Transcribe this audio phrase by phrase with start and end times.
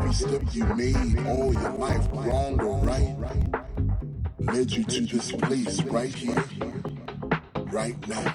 [0.00, 3.16] every step you made all your life, wrong or right,
[4.38, 6.44] led you to this place right here,
[7.72, 8.34] right now.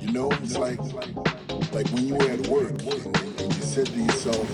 [0.00, 0.78] You know, it's like
[1.72, 4.48] like when you were at work and, you said to yourself,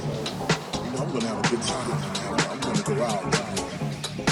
[0.74, 1.92] you know, I'm gonna have a good time.
[2.28, 3.34] I'm, I'm gonna go out.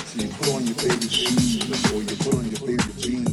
[0.07, 3.28] So you put on your favorite shoes or you put on your favorite jeans.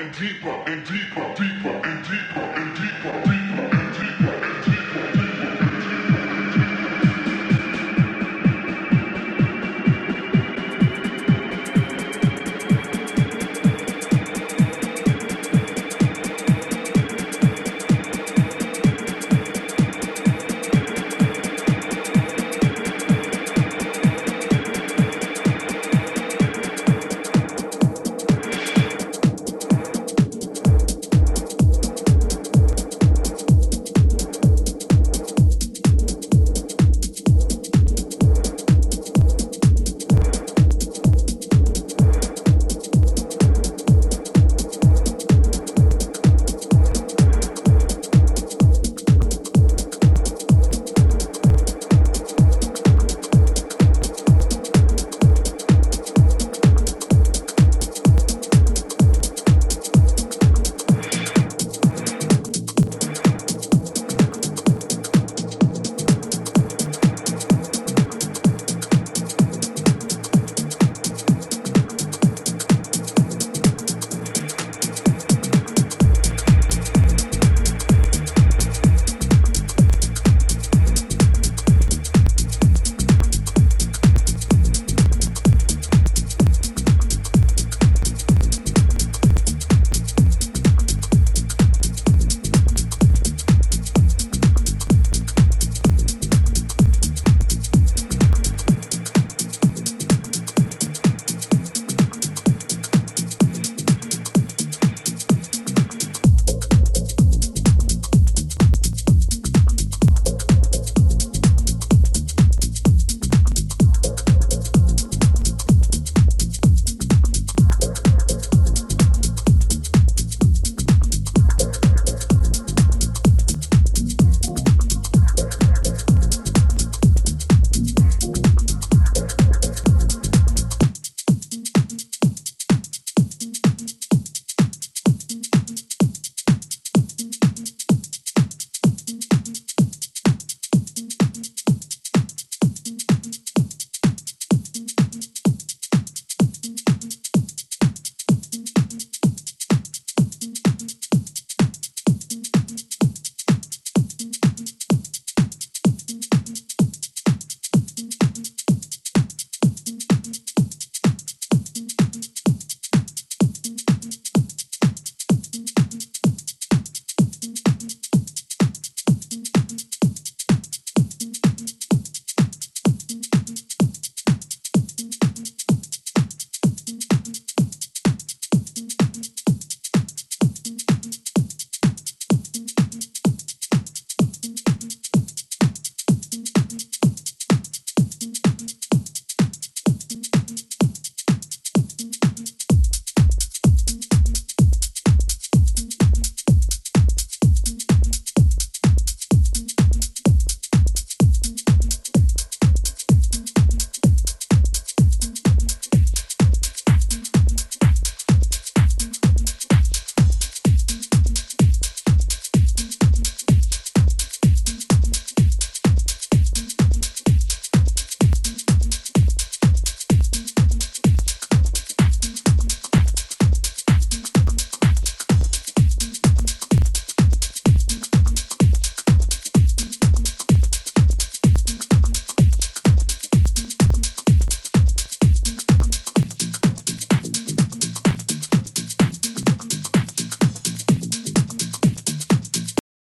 [0.00, 2.49] And deeper and deeper, deeper and deeper.